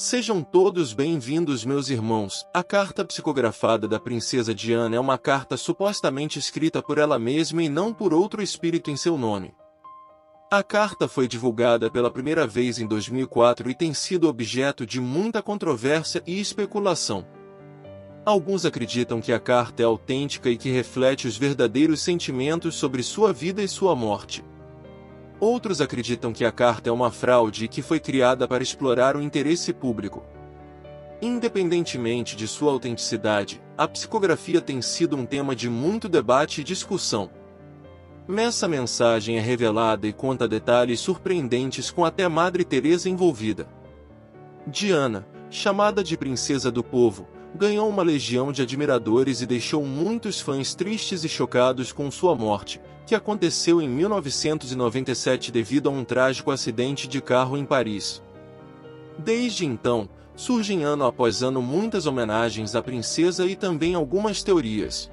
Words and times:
Sejam 0.00 0.44
todos 0.44 0.92
bem-vindos, 0.92 1.64
meus 1.64 1.90
irmãos. 1.90 2.46
A 2.54 2.62
carta 2.62 3.04
psicografada 3.04 3.88
da 3.88 3.98
princesa 3.98 4.54
Diana 4.54 4.94
é 4.94 5.00
uma 5.00 5.18
carta 5.18 5.56
supostamente 5.56 6.38
escrita 6.38 6.80
por 6.80 6.98
ela 6.98 7.18
mesma 7.18 7.64
e 7.64 7.68
não 7.68 7.92
por 7.92 8.14
outro 8.14 8.40
espírito 8.40 8.92
em 8.92 8.96
seu 8.96 9.18
nome. 9.18 9.52
A 10.52 10.62
carta 10.62 11.08
foi 11.08 11.26
divulgada 11.26 11.90
pela 11.90 12.12
primeira 12.12 12.46
vez 12.46 12.78
em 12.78 12.86
2004 12.86 13.68
e 13.68 13.74
tem 13.74 13.92
sido 13.92 14.28
objeto 14.28 14.86
de 14.86 15.00
muita 15.00 15.42
controvérsia 15.42 16.22
e 16.24 16.38
especulação. 16.38 17.26
Alguns 18.24 18.64
acreditam 18.64 19.20
que 19.20 19.32
a 19.32 19.40
carta 19.40 19.82
é 19.82 19.84
autêntica 19.84 20.48
e 20.48 20.56
que 20.56 20.70
reflete 20.70 21.26
os 21.26 21.36
verdadeiros 21.36 22.00
sentimentos 22.00 22.76
sobre 22.76 23.02
sua 23.02 23.32
vida 23.32 23.64
e 23.64 23.66
sua 23.66 23.96
morte. 23.96 24.44
Outros 25.40 25.80
acreditam 25.80 26.32
que 26.32 26.44
a 26.44 26.50
carta 26.50 26.88
é 26.88 26.92
uma 26.92 27.12
fraude 27.12 27.64
e 27.64 27.68
que 27.68 27.80
foi 27.80 28.00
criada 28.00 28.48
para 28.48 28.62
explorar 28.62 29.16
o 29.16 29.22
interesse 29.22 29.72
público. 29.72 30.24
Independentemente 31.22 32.36
de 32.36 32.48
sua 32.48 32.72
autenticidade, 32.72 33.60
a 33.76 33.86
psicografia 33.86 34.60
tem 34.60 34.82
sido 34.82 35.16
um 35.16 35.24
tema 35.24 35.54
de 35.54 35.68
muito 35.68 36.08
debate 36.08 36.60
e 36.60 36.64
discussão. 36.64 37.30
Nessa 38.26 38.68
mensagem 38.68 39.38
é 39.38 39.40
revelada 39.40 40.06
e 40.06 40.12
conta 40.12 40.46
detalhes 40.46 41.00
surpreendentes 41.00 41.90
com 41.90 42.04
até 42.04 42.28
Madre 42.28 42.64
Teresa 42.64 43.08
envolvida. 43.08 43.68
Diana, 44.66 45.26
chamada 45.48 46.04
de 46.04 46.16
princesa 46.16 46.70
do 46.70 46.84
povo, 46.84 47.26
ganhou 47.54 47.88
uma 47.88 48.02
legião 48.02 48.52
de 48.52 48.62
admiradores 48.62 49.40
e 49.40 49.46
deixou 49.46 49.84
muitos 49.84 50.40
fãs 50.40 50.74
tristes 50.74 51.24
e 51.24 51.28
chocados 51.28 51.92
com 51.92 52.10
sua 52.10 52.34
morte, 52.34 52.80
que 53.06 53.14
aconteceu 53.14 53.80
em 53.80 53.88
1997 53.88 55.50
devido 55.50 55.88
a 55.88 55.92
um 55.92 56.04
trágico 56.04 56.50
acidente 56.50 57.08
de 57.08 57.20
carro 57.20 57.56
em 57.56 57.64
Paris. 57.64 58.22
Desde 59.18 59.64
então, 59.64 60.08
surgem 60.36 60.84
ano 60.84 61.04
após 61.04 61.42
ano 61.42 61.60
muitas 61.60 62.06
homenagens 62.06 62.74
à 62.74 62.82
princesa 62.82 63.46
e 63.46 63.56
também 63.56 63.94
algumas 63.94 64.42
teorias. 64.42 65.10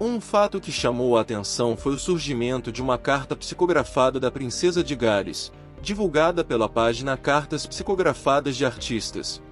Um 0.00 0.20
fato 0.20 0.60
que 0.60 0.72
chamou 0.72 1.16
a 1.16 1.20
atenção 1.20 1.76
foi 1.76 1.94
o 1.94 1.98
surgimento 1.98 2.72
de 2.72 2.80
uma 2.80 2.96
carta 2.96 3.36
psicografada 3.36 4.18
da 4.18 4.30
princesa 4.30 4.82
de 4.82 4.96
Gales, 4.96 5.52
divulgada 5.82 6.42
pela 6.42 6.68
página 6.68 7.16
Cartas 7.16 7.66
Psicografadas 7.66 8.56
de 8.56 8.64
Artistas. 8.64 9.42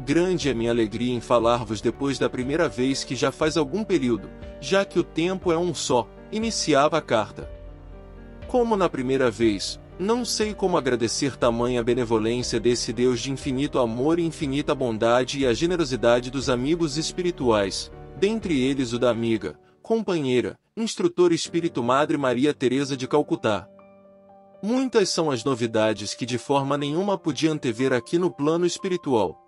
Grande 0.00 0.48
é 0.50 0.54
minha 0.54 0.70
alegria 0.70 1.14
em 1.14 1.20
falar-vos 1.20 1.80
depois 1.80 2.18
da 2.18 2.28
primeira 2.28 2.68
vez 2.68 3.02
que 3.02 3.16
já 3.16 3.32
faz 3.32 3.56
algum 3.56 3.82
período, 3.82 4.28
já 4.60 4.84
que 4.84 4.98
o 4.98 5.04
tempo 5.04 5.50
é 5.50 5.58
um 5.58 5.74
só, 5.74 6.06
iniciava 6.30 6.98
a 6.98 7.02
carta. 7.02 7.50
Como 8.46 8.76
na 8.76 8.88
primeira 8.88 9.30
vez, 9.30 9.80
não 9.98 10.24
sei 10.24 10.52
como 10.52 10.76
agradecer 10.76 11.36
tamanha 11.36 11.82
benevolência 11.82 12.60
desse 12.60 12.92
Deus 12.92 13.20
de 13.20 13.32
infinito 13.32 13.78
amor 13.78 14.18
e 14.18 14.24
infinita 14.24 14.74
bondade 14.74 15.40
e 15.40 15.46
a 15.46 15.54
generosidade 15.54 16.30
dos 16.30 16.50
amigos 16.50 16.98
espirituais, 16.98 17.90
dentre 18.18 18.60
eles 18.60 18.92
o 18.92 18.98
da 18.98 19.10
amiga, 19.10 19.58
companheira, 19.82 20.58
instrutora 20.76 21.34
espírito 21.34 21.82
Madre 21.82 22.18
Maria 22.18 22.52
Teresa 22.52 22.94
de 22.94 23.08
Calcutá. 23.08 23.66
Muitas 24.62 25.08
são 25.08 25.30
as 25.30 25.42
novidades 25.44 26.12
que 26.12 26.26
de 26.26 26.36
forma 26.36 26.76
nenhuma 26.76 27.16
podia 27.16 27.50
antever 27.50 27.92
aqui 27.94 28.18
no 28.18 28.30
plano 28.30 28.66
espiritual. 28.66 29.45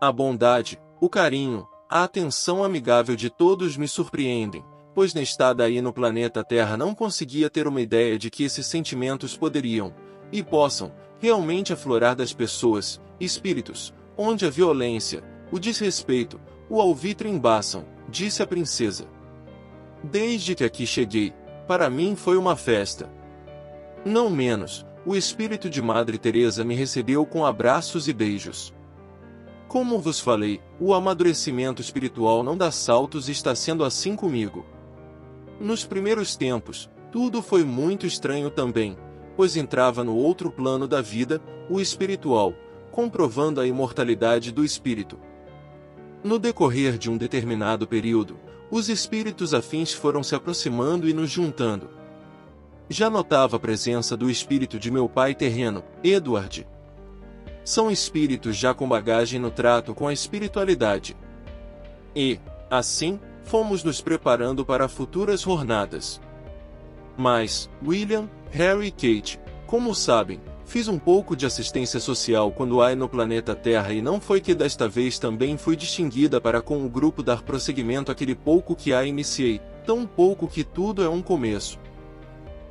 A 0.00 0.10
bondade, 0.10 0.80
o 1.00 1.08
carinho, 1.08 1.66
a 1.88 2.02
atenção 2.02 2.64
amigável 2.64 3.14
de 3.14 3.30
todos 3.30 3.76
me 3.76 3.86
surpreendem, 3.86 4.64
pois 4.94 5.14
nestada 5.14 5.64
aí 5.64 5.80
no 5.80 5.92
planeta 5.92 6.42
Terra 6.42 6.76
não 6.76 6.94
conseguia 6.94 7.48
ter 7.48 7.66
uma 7.68 7.80
ideia 7.80 8.18
de 8.18 8.30
que 8.30 8.42
esses 8.42 8.66
sentimentos 8.66 9.36
poderiam, 9.36 9.94
e 10.32 10.42
possam, 10.42 10.92
realmente 11.20 11.72
aflorar 11.72 12.16
das 12.16 12.32
pessoas, 12.32 13.00
espíritos, 13.20 13.94
onde 14.16 14.44
a 14.44 14.50
violência, 14.50 15.22
o 15.52 15.58
desrespeito, 15.58 16.40
o 16.68 16.80
alvitre 16.80 17.28
embaçam, 17.28 17.84
disse 18.08 18.42
a 18.42 18.46
princesa. 18.46 19.06
Desde 20.02 20.56
que 20.56 20.64
aqui 20.64 20.86
cheguei, 20.86 21.32
para 21.68 21.88
mim 21.88 22.16
foi 22.16 22.36
uma 22.36 22.56
festa. 22.56 23.08
Não 24.04 24.28
menos, 24.28 24.84
o 25.06 25.14
espírito 25.14 25.70
de 25.70 25.80
Madre 25.80 26.18
Teresa 26.18 26.64
me 26.64 26.74
recebeu 26.74 27.24
com 27.24 27.46
abraços 27.46 28.08
e 28.08 28.12
beijos. 28.12 28.73
Como 29.68 29.98
vos 29.98 30.20
falei, 30.20 30.60
o 30.78 30.94
amadurecimento 30.94 31.82
espiritual 31.82 32.42
não 32.42 32.56
dá 32.56 32.70
saltos 32.70 33.28
e 33.28 33.32
está 33.32 33.54
sendo 33.54 33.84
assim 33.84 34.14
comigo. 34.14 34.64
Nos 35.58 35.84
primeiros 35.84 36.36
tempos, 36.36 36.90
tudo 37.10 37.40
foi 37.42 37.64
muito 37.64 38.06
estranho 38.06 38.50
também, 38.50 38.96
pois 39.36 39.56
entrava 39.56 40.04
no 40.04 40.16
outro 40.16 40.50
plano 40.50 40.86
da 40.86 41.00
vida, 41.00 41.40
o 41.68 41.80
espiritual, 41.80 42.54
comprovando 42.90 43.60
a 43.60 43.66
imortalidade 43.66 44.52
do 44.52 44.64
espírito. 44.64 45.18
No 46.22 46.38
decorrer 46.38 46.96
de 46.96 47.10
um 47.10 47.16
determinado 47.16 47.86
período, 47.86 48.36
os 48.70 48.88
espíritos 48.88 49.52
afins 49.54 49.92
foram 49.92 50.22
se 50.22 50.34
aproximando 50.34 51.08
e 51.08 51.12
nos 51.12 51.30
juntando. 51.30 51.90
Já 52.88 53.08
notava 53.08 53.56
a 53.56 53.60
presença 53.60 54.16
do 54.16 54.30
espírito 54.30 54.78
de 54.78 54.90
meu 54.90 55.08
pai 55.08 55.34
terreno, 55.34 55.82
Edward, 56.02 56.66
são 57.64 57.90
espíritos 57.90 58.56
já 58.56 58.74
com 58.74 58.88
bagagem 58.88 59.40
no 59.40 59.50
trato 59.50 59.94
com 59.94 60.06
a 60.06 60.12
espiritualidade. 60.12 61.16
E, 62.14 62.38
assim, 62.70 63.18
fomos 63.42 63.82
nos 63.82 64.00
preparando 64.00 64.64
para 64.64 64.88
futuras 64.88 65.40
jornadas. 65.40 66.20
Mas, 67.16 67.70
William, 67.84 68.28
Harry 68.50 68.88
e 68.88 68.90
Kate, 68.90 69.40
como 69.66 69.94
sabem, 69.94 70.40
fiz 70.66 70.88
um 70.88 70.98
pouco 70.98 71.34
de 71.34 71.46
assistência 71.46 71.98
social 71.98 72.50
quando 72.50 72.82
há 72.82 72.94
no 72.94 73.08
planeta 73.08 73.54
Terra 73.54 73.92
e 73.92 74.02
não 74.02 74.20
foi 74.20 74.40
que 74.40 74.54
desta 74.54 74.88
vez 74.88 75.18
também 75.18 75.56
fui 75.56 75.76
distinguida 75.76 76.40
para 76.40 76.60
com 76.60 76.84
o 76.84 76.88
grupo 76.88 77.22
dar 77.22 77.42
prosseguimento 77.42 78.10
àquele 78.10 78.34
pouco 78.34 78.74
que 78.74 78.92
há 78.92 79.04
iniciei, 79.04 79.60
tão 79.86 80.06
pouco 80.06 80.48
que 80.48 80.64
tudo 80.64 81.02
é 81.02 81.08
um 81.08 81.22
começo. 81.22 81.78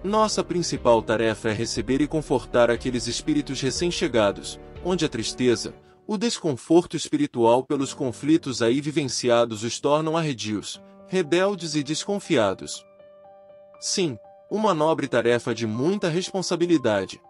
Nossa 0.03 0.43
principal 0.43 1.01
tarefa 1.01 1.49
é 1.49 1.53
receber 1.53 2.01
e 2.01 2.07
confortar 2.07 2.69
aqueles 2.69 3.07
espíritos 3.07 3.61
recém-chegados, 3.61 4.59
onde 4.83 5.05
a 5.05 5.09
tristeza, 5.09 5.73
o 6.05 6.17
desconforto 6.17 6.97
espiritual 6.97 7.63
pelos 7.63 7.93
conflitos 7.93 8.61
aí 8.61 8.81
vivenciados 8.81 9.63
os 9.63 9.79
tornam 9.79 10.17
arredios, 10.17 10.81
rebeldes 11.07 11.75
e 11.75 11.83
desconfiados. 11.83 12.85
Sim, 13.79 14.17
uma 14.49 14.73
nobre 14.73 15.07
tarefa 15.07 15.53
de 15.53 15.65
muita 15.65 16.09
responsabilidade. 16.09 17.21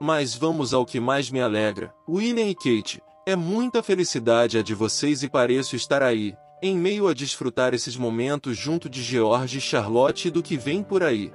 Mas 0.00 0.34
vamos 0.34 0.74
ao 0.74 0.84
que 0.84 1.00
mais 1.00 1.30
me 1.30 1.40
alegra, 1.40 1.94
William 2.08 2.46
e 2.46 2.54
Kate, 2.54 3.02
é 3.24 3.34
muita 3.34 3.82
felicidade 3.82 4.58
a 4.58 4.62
de 4.62 4.74
vocês 4.74 5.22
e 5.22 5.28
pareço 5.28 5.74
estar 5.74 6.02
aí, 6.02 6.36
em 6.62 6.76
meio 6.76 7.08
a 7.08 7.14
desfrutar 7.14 7.74
esses 7.74 7.96
momentos 7.96 8.56
junto 8.56 8.88
de 8.88 9.02
George 9.02 9.58
e 9.58 9.60
Charlotte 9.60 10.28
e 10.28 10.30
do 10.30 10.42
que 10.42 10.56
vem 10.56 10.82
por 10.82 11.02
aí. 11.02 11.32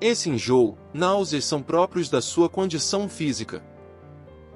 Esse 0.00 0.28
enjoo, 0.28 0.76
náuseas 0.92 1.44
são 1.44 1.62
próprios 1.62 2.08
da 2.08 2.20
sua 2.20 2.48
condição 2.48 3.08
física, 3.08 3.62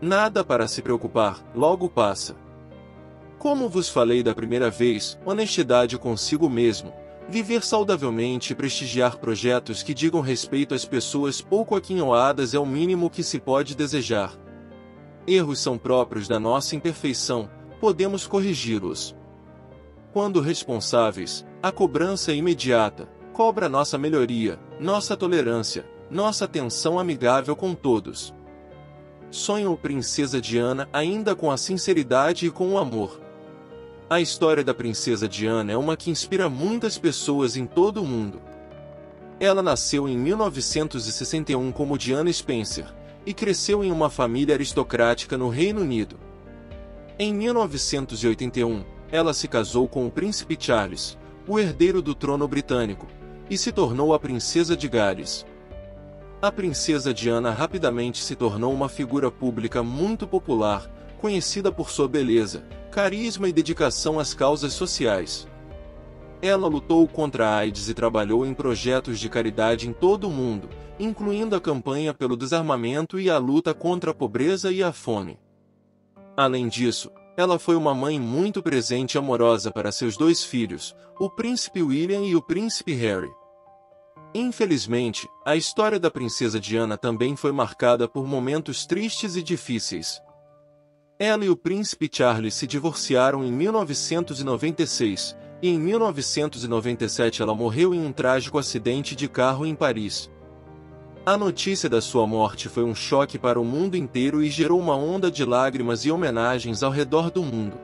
Nada 0.02 0.42
para 0.42 0.66
se 0.66 0.80
preocupar, 0.80 1.44
logo 1.54 1.86
passa. 1.86 2.34
Como 3.38 3.68
vos 3.68 3.90
falei 3.90 4.22
da 4.22 4.34
primeira 4.34 4.70
vez, 4.70 5.18
honestidade 5.26 5.98
consigo 5.98 6.48
mesmo, 6.48 6.90
viver 7.28 7.62
saudavelmente 7.62 8.52
e 8.52 8.56
prestigiar 8.56 9.18
projetos 9.18 9.82
que 9.82 9.92
digam 9.92 10.22
respeito 10.22 10.74
às 10.74 10.86
pessoas 10.86 11.42
pouco 11.42 11.76
aquinhoadas 11.76 12.54
é 12.54 12.58
o 12.58 12.64
mínimo 12.64 13.10
que 13.10 13.22
se 13.22 13.38
pode 13.38 13.76
desejar. 13.76 14.32
Erros 15.26 15.58
são 15.60 15.76
próprios 15.76 16.26
da 16.26 16.40
nossa 16.40 16.74
imperfeição, 16.74 17.50
podemos 17.78 18.26
corrigi-los. 18.26 19.14
Quando 20.14 20.40
responsáveis, 20.40 21.44
a 21.62 21.70
cobrança 21.70 22.32
é 22.32 22.36
imediata, 22.36 23.06
cobra 23.34 23.68
nossa 23.68 23.98
melhoria, 23.98 24.58
nossa 24.80 25.14
tolerância, 25.14 25.86
nossa 26.10 26.46
atenção 26.46 26.98
amigável 26.98 27.54
com 27.54 27.74
todos 27.74 28.34
sonham 29.30 29.76
Princesa 29.76 30.40
Diana 30.40 30.88
ainda 30.92 31.34
com 31.34 31.50
a 31.50 31.56
sinceridade 31.56 32.46
e 32.46 32.50
com 32.50 32.72
o 32.72 32.78
amor. 32.78 33.20
A 34.08 34.20
história 34.20 34.64
da 34.64 34.74
Princesa 34.74 35.28
Diana 35.28 35.72
é 35.72 35.76
uma 35.76 35.96
que 35.96 36.10
inspira 36.10 36.48
muitas 36.48 36.98
pessoas 36.98 37.56
em 37.56 37.64
todo 37.64 38.02
o 38.02 38.06
mundo. 38.06 38.40
Ela 39.38 39.62
nasceu 39.62 40.08
em 40.08 40.18
1961 40.18 41.70
como 41.72 41.96
Diana 41.96 42.32
Spencer 42.32 42.86
e 43.24 43.32
cresceu 43.32 43.84
em 43.84 43.92
uma 43.92 44.10
família 44.10 44.54
aristocrática 44.54 45.38
no 45.38 45.48
Reino 45.48 45.82
Unido. 45.82 46.18
Em 47.18 47.32
1981, 47.32 48.84
ela 49.12 49.32
se 49.32 49.46
casou 49.46 49.86
com 49.86 50.06
o 50.06 50.10
príncipe 50.10 50.56
Charles, 50.58 51.18
o 51.46 51.58
herdeiro 51.58 52.02
do 52.02 52.14
trono 52.14 52.48
britânico, 52.48 53.06
e 53.48 53.56
se 53.58 53.72
tornou 53.72 54.14
a 54.14 54.18
princesa 54.18 54.76
de 54.76 54.88
Gales. 54.88 55.44
A 56.42 56.50
princesa 56.50 57.12
Diana 57.12 57.50
rapidamente 57.50 58.24
se 58.24 58.34
tornou 58.34 58.72
uma 58.72 58.88
figura 58.88 59.30
pública 59.30 59.82
muito 59.82 60.26
popular, 60.26 60.90
conhecida 61.20 61.70
por 61.70 61.90
sua 61.90 62.08
beleza, 62.08 62.64
carisma 62.90 63.46
e 63.46 63.52
dedicação 63.52 64.18
às 64.18 64.32
causas 64.32 64.72
sociais. 64.72 65.46
Ela 66.40 66.66
lutou 66.66 67.06
contra 67.06 67.46
a 67.46 67.56
AIDS 67.56 67.90
e 67.90 67.94
trabalhou 67.94 68.46
em 68.46 68.54
projetos 68.54 69.20
de 69.20 69.28
caridade 69.28 69.86
em 69.86 69.92
todo 69.92 70.28
o 70.28 70.30
mundo, 70.30 70.70
incluindo 70.98 71.54
a 71.54 71.60
campanha 71.60 72.14
pelo 72.14 72.38
desarmamento 72.38 73.20
e 73.20 73.28
a 73.28 73.36
luta 73.36 73.74
contra 73.74 74.12
a 74.12 74.14
pobreza 74.14 74.72
e 74.72 74.82
a 74.82 74.94
fome. 74.94 75.38
Além 76.34 76.68
disso, 76.68 77.10
ela 77.36 77.58
foi 77.58 77.76
uma 77.76 77.94
mãe 77.94 78.18
muito 78.18 78.62
presente 78.62 79.16
e 79.16 79.18
amorosa 79.18 79.70
para 79.70 79.92
seus 79.92 80.16
dois 80.16 80.42
filhos, 80.42 80.96
o 81.18 81.28
príncipe 81.28 81.82
William 81.82 82.24
e 82.24 82.34
o 82.34 82.40
príncipe 82.40 82.94
Harry. 82.94 83.30
Infelizmente, 84.34 85.28
a 85.44 85.56
história 85.56 85.98
da 85.98 86.10
princesa 86.10 86.60
Diana 86.60 86.96
também 86.96 87.34
foi 87.34 87.50
marcada 87.50 88.06
por 88.06 88.26
momentos 88.26 88.86
tristes 88.86 89.34
e 89.34 89.42
difíceis. 89.42 90.22
Ela 91.18 91.44
e 91.44 91.50
o 91.50 91.56
príncipe 91.56 92.08
Charles 92.10 92.54
se 92.54 92.66
divorciaram 92.66 93.44
em 93.44 93.50
1996, 93.50 95.36
e 95.60 95.68
em 95.68 95.78
1997 95.78 97.42
ela 97.42 97.54
morreu 97.54 97.92
em 97.92 98.00
um 98.06 98.12
trágico 98.12 98.56
acidente 98.56 99.16
de 99.16 99.28
carro 99.28 99.66
em 99.66 99.74
Paris. 99.74 100.30
A 101.26 101.36
notícia 101.36 101.88
da 101.88 102.00
sua 102.00 102.26
morte 102.26 102.68
foi 102.68 102.84
um 102.84 102.94
choque 102.94 103.38
para 103.38 103.60
o 103.60 103.64
mundo 103.64 103.96
inteiro 103.96 104.42
e 104.42 104.48
gerou 104.48 104.80
uma 104.80 104.96
onda 104.96 105.30
de 105.30 105.44
lágrimas 105.44 106.04
e 106.04 106.10
homenagens 106.10 106.82
ao 106.82 106.90
redor 106.90 107.30
do 107.30 107.42
mundo. 107.42 107.76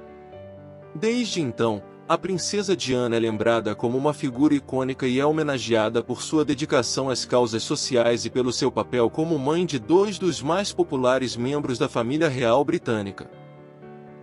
Desde 0.95 1.43
então, 1.43 1.83
a 2.09 2.17
princesa 2.17 2.77
Diana 2.77 3.17
é 3.17 3.19
lembrada 3.19 3.75
como 3.75 3.99
uma 3.99 4.15
figura 4.15 4.55
icônica 4.55 5.09
e 5.09 5.19
é 5.19 5.27
homenageada 5.27 6.05
por 6.05 6.23
sua 6.23 6.45
dedicação 6.45 7.11
às 7.11 7.25
causas 7.25 7.65
sociais 7.65 8.25
e 8.25 8.31
pelo 8.31 8.53
seu 8.53 8.71
papel 8.71 9.11
como 9.11 9.37
mãe 9.37 9.67
de 9.67 9.77
dois 9.81 10.17
dos 10.17 10.41
mais 10.41 10.73
populares 10.73 11.37
membros 11.37 11.79
da 11.79 11.89
família 11.89 12.29
real 12.29 12.65
britânica. 12.65 13.29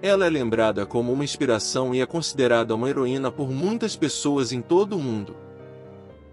Ela 0.01 0.25
é 0.25 0.29
lembrada 0.29 0.85
como 0.85 1.11
uma 1.11 1.25
inspiração 1.25 1.93
e 1.93 1.99
é 1.99 2.05
considerada 2.05 2.73
uma 2.73 2.89
heroína 2.89 3.29
por 3.29 3.49
muitas 3.51 3.97
pessoas 3.97 4.53
em 4.53 4.61
todo 4.61 4.95
o 4.95 4.99
mundo. 4.99 5.35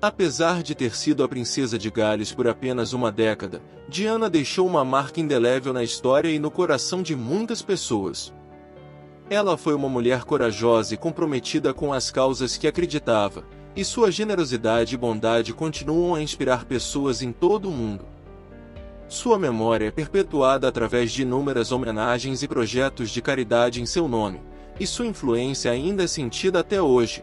Apesar 0.01 0.63
de 0.63 0.75
ter 0.77 0.95
sido 0.95 1.25
a 1.25 1.29
princesa 1.29 1.77
de 1.77 1.91
Gales 1.91 2.33
por 2.33 2.47
apenas 2.47 2.93
uma 2.93 3.11
década, 3.11 3.61
Diana 3.89 4.31
deixou 4.31 4.69
uma 4.69 4.85
marca 4.85 5.21
indelével 5.21 5.73
na 5.73 5.83
história 5.83 6.29
e 6.31 6.39
no 6.39 6.51
coração 6.51 7.03
de 7.03 7.17
muitas 7.17 7.61
pessoas. 7.61 8.33
Ela 9.31 9.57
foi 9.57 9.75
uma 9.75 9.89
mulher 9.89 10.25
corajosa 10.25 10.93
e 10.93 10.97
comprometida 10.97 11.73
com 11.73 11.93
as 11.93 12.11
causas 12.11 12.57
que 12.57 12.67
acreditava, 12.67 13.45
e 13.77 13.85
sua 13.85 14.11
generosidade 14.11 14.97
e 14.97 14.99
bondade 14.99 15.55
continuam 15.55 16.17
a 16.17 16.21
inspirar 16.21 16.65
pessoas 16.65 17.23
em 17.23 17.31
todo 17.31 17.69
o 17.69 17.73
mundo. 17.73 18.05
Sua 19.09 19.39
memória 19.39 19.87
é 19.87 19.91
perpetuada 19.93 20.67
através 20.67 21.13
de 21.13 21.23
inúmeras 21.23 21.71
homenagens 21.71 22.43
e 22.43 22.49
projetos 22.49 23.09
de 23.11 23.23
caridade 23.23 23.81
em 23.81 23.87
seu 23.87 24.09
nome, 24.09 24.41
e 24.81 24.87
sua 24.87 25.07
influência 25.07 25.71
ainda 25.71 26.03
é 26.03 26.07
sentida 26.09 26.59
até 26.59 26.83
hoje. 26.83 27.23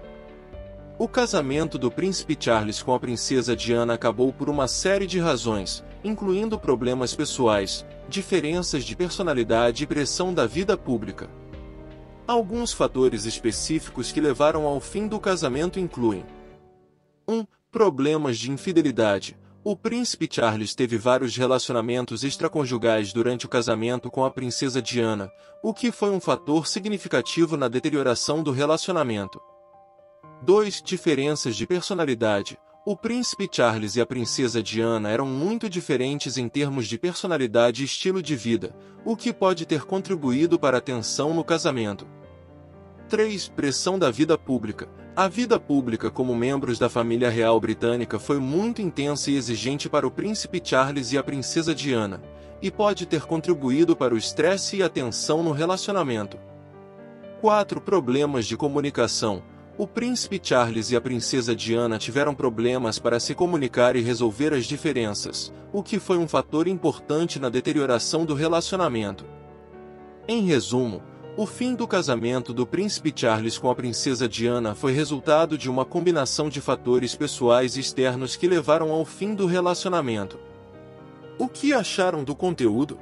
O 0.98 1.10
casamento 1.10 1.78
do 1.78 1.92
príncipe 1.92 2.38
Charles 2.40 2.82
com 2.82 2.94
a 2.94 3.00
princesa 3.02 3.54
Diana 3.54 3.96
acabou 3.96 4.32
por 4.32 4.50
uma 4.50 4.70
série 4.70 5.08
de 5.08 5.20
razões, 5.20 5.84
incluindo 6.06 6.58
problemas 6.58 7.14
pessoais, 7.14 7.86
diferenças 8.08 8.86
de 8.86 8.96
personalidade 8.96 9.84
e 9.84 9.88
pressão 9.88 10.34
da 10.34 10.48
vida 10.48 10.78
pública. 10.78 11.30
Alguns 12.28 12.74
fatores 12.74 13.24
específicos 13.24 14.12
que 14.12 14.20
levaram 14.20 14.66
ao 14.66 14.82
fim 14.82 15.08
do 15.08 15.18
casamento 15.18 15.80
incluem 15.80 16.26
1. 17.26 17.34
Um, 17.34 17.48
problemas 17.72 18.38
de 18.38 18.52
infidelidade. 18.52 19.38
O 19.64 19.78
príncipe 19.78 20.28
Charles 20.30 20.76
teve 20.76 20.98
vários 20.98 21.38
relacionamentos 21.38 22.26
extraconjugais 22.26 23.14
durante 23.14 23.46
o 23.46 23.50
casamento 23.50 24.12
com 24.12 24.26
a 24.26 24.32
princesa 24.32 24.82
Diana, 24.82 25.32
o 25.64 25.74
que 25.74 25.90
foi 25.90 26.10
um 26.10 26.20
fator 26.20 26.68
significativo 26.68 27.56
na 27.56 27.70
deterioração 27.70 28.44
do 28.44 28.52
relacionamento. 28.52 29.42
2. 30.44 30.82
Diferenças 30.82 31.56
de 31.56 31.66
personalidade. 31.66 32.58
O 32.86 32.96
príncipe 32.96 33.50
Charles 33.50 33.96
e 33.96 34.02
a 34.02 34.06
princesa 34.06 34.62
Diana 34.62 35.10
eram 35.10 35.26
muito 35.26 35.70
diferentes 35.70 36.38
em 36.38 36.50
termos 36.50 36.88
de 36.88 36.98
personalidade 36.98 37.82
e 37.82 37.86
estilo 37.86 38.22
de 38.22 38.36
vida, 38.36 38.76
o 39.06 39.16
que 39.16 39.34
pode 39.34 39.66
ter 39.66 39.86
contribuído 39.86 40.60
para 40.60 40.78
a 40.78 40.82
tensão 40.82 41.34
no 41.34 41.44
casamento. 41.44 42.17
3. 43.08 43.48
Pressão 43.48 43.98
da 43.98 44.12
vida 44.12 44.38
pública. 44.38 44.90
A 45.16 45.30
vida 45.30 45.58
pública 45.58 46.12
como 46.12 46.36
membros 46.36 46.78
da 46.78 46.90
família 46.90 47.30
real 47.30 47.58
britânica 47.58 48.20
foi 48.20 48.38
muito 48.38 48.82
intensa 48.82 49.32
e 49.32 49.38
exigente 49.38 49.88
para 49.88 50.06
o 50.06 50.12
príncipe 50.12 50.62
Charles 50.62 51.14
e 51.14 51.18
a 51.18 51.24
princesa 51.24 51.74
Diana, 51.74 52.22
e 52.62 52.70
pode 52.70 53.06
ter 53.06 53.22
contribuído 53.22 53.96
para 53.96 54.14
o 54.14 54.18
estresse 54.18 54.78
e 54.78 54.84
a 54.84 54.90
tensão 54.90 55.42
no 55.42 55.52
relacionamento. 55.52 56.38
4. 57.40 57.80
Problemas 57.80 58.46
de 58.46 58.58
comunicação. 58.58 59.42
O 59.78 59.88
príncipe 59.88 60.40
Charles 60.44 60.92
e 60.92 60.96
a 60.96 61.02
princesa 61.02 61.56
Diana 61.56 61.98
tiveram 61.98 62.36
problemas 62.36 63.00
para 63.00 63.22
se 63.22 63.34
comunicar 63.34 63.96
e 63.96 64.02
resolver 64.02 64.54
as 64.54 64.66
diferenças, 64.66 65.54
o 65.72 65.82
que 65.82 65.98
foi 65.98 66.18
um 66.18 66.28
fator 66.28 66.68
importante 66.68 67.40
na 67.40 67.48
deterioração 67.48 68.26
do 68.26 68.34
relacionamento. 68.34 69.24
Em 70.28 70.42
resumo, 70.46 71.02
o 71.38 71.46
fim 71.46 71.76
do 71.76 71.88
casamento 71.88 72.52
do 72.52 72.66
príncipe 72.66 73.14
Charles 73.16 73.60
com 73.60 73.70
a 73.70 73.76
princesa 73.76 74.28
Diana 74.28 74.74
foi 74.74 74.92
resultado 74.92 75.56
de 75.56 75.70
uma 75.70 75.86
combinação 75.86 76.50
de 76.50 76.60
fatores 76.60 77.14
pessoais 77.14 77.78
e 77.78 77.80
externos 77.80 78.36
que 78.36 78.48
levaram 78.48 78.92
ao 78.92 79.06
fim 79.06 79.36
do 79.36 79.46
relacionamento. 79.46 80.40
O 81.38 81.48
que 81.48 81.74
acharam 81.74 82.24
do 82.24 82.36
conteúdo? 82.36 82.98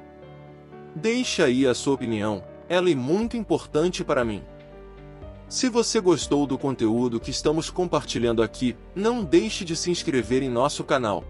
Deixe 0.94 1.42
aí 1.42 1.66
a 1.66 1.74
sua 1.74 1.94
opinião, 1.94 2.44
ela 2.68 2.90
é 2.90 2.94
muito 2.94 3.38
importante 3.38 4.04
para 4.04 4.22
mim. 4.22 4.42
Se 5.48 5.70
você 5.70 5.98
gostou 5.98 6.46
do 6.46 6.58
conteúdo 6.58 7.18
que 7.18 7.30
estamos 7.30 7.70
compartilhando 7.70 8.42
aqui, 8.42 8.76
não 8.94 9.24
deixe 9.24 9.64
de 9.64 9.74
se 9.74 9.90
inscrever 9.90 10.42
em 10.42 10.50
nosso 10.50 10.84
canal. 10.84 11.24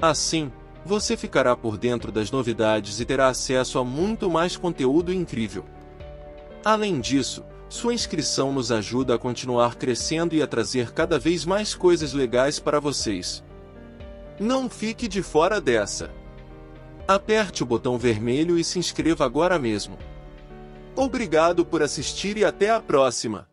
Assim, 0.00 0.52
você 0.86 1.16
ficará 1.16 1.56
por 1.56 1.76
dentro 1.76 2.12
das 2.12 2.30
novidades 2.30 3.00
e 3.00 3.04
terá 3.04 3.26
acesso 3.26 3.80
a 3.80 3.84
muito 3.84 4.30
mais 4.30 4.56
conteúdo 4.56 5.12
incrível. 5.12 5.64
Além 6.64 6.98
disso, 6.98 7.44
sua 7.68 7.92
inscrição 7.92 8.52
nos 8.52 8.72
ajuda 8.72 9.14
a 9.16 9.18
continuar 9.18 9.74
crescendo 9.74 10.34
e 10.34 10.40
a 10.40 10.46
trazer 10.46 10.92
cada 10.92 11.18
vez 11.18 11.44
mais 11.44 11.74
coisas 11.74 12.12
legais 12.12 12.58
para 12.58 12.80
vocês. 12.80 13.44
Não 14.40 14.70
fique 14.70 15.06
de 15.06 15.22
fora 15.22 15.60
dessa. 15.60 16.10
Aperte 17.06 17.62
o 17.62 17.66
botão 17.66 17.98
vermelho 17.98 18.58
e 18.58 18.64
se 18.64 18.78
inscreva 18.78 19.24
agora 19.24 19.58
mesmo. 19.58 19.98
Obrigado 20.96 21.66
por 21.66 21.82
assistir 21.82 22.36
e 22.38 22.44
até 22.44 22.70
a 22.70 22.80
próxima! 22.80 23.46